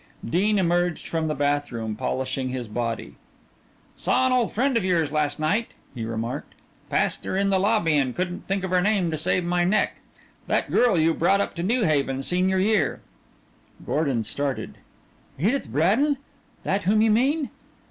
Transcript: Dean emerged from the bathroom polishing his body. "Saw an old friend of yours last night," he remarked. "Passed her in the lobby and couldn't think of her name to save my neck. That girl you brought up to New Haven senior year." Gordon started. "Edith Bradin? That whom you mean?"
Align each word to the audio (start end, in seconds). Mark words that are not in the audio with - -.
Dean 0.27 0.57
emerged 0.57 1.07
from 1.07 1.27
the 1.27 1.35
bathroom 1.35 1.95
polishing 1.95 2.49
his 2.49 2.67
body. 2.67 3.17
"Saw 3.95 4.25
an 4.25 4.31
old 4.31 4.51
friend 4.51 4.75
of 4.75 4.83
yours 4.83 5.11
last 5.11 5.39
night," 5.39 5.75
he 5.93 6.03
remarked. 6.05 6.55
"Passed 6.89 7.23
her 7.23 7.37
in 7.37 7.51
the 7.51 7.59
lobby 7.59 7.93
and 7.97 8.15
couldn't 8.15 8.47
think 8.47 8.63
of 8.63 8.71
her 8.71 8.81
name 8.81 9.11
to 9.11 9.17
save 9.19 9.43
my 9.43 9.63
neck. 9.63 9.97
That 10.47 10.71
girl 10.71 10.97
you 10.97 11.13
brought 11.13 11.39
up 11.39 11.53
to 11.53 11.61
New 11.61 11.83
Haven 11.83 12.23
senior 12.23 12.57
year." 12.57 13.01
Gordon 13.85 14.23
started. 14.23 14.79
"Edith 15.37 15.67
Bradin? 15.71 16.17
That 16.63 16.81
whom 16.85 17.03
you 17.03 17.11
mean?" 17.11 17.51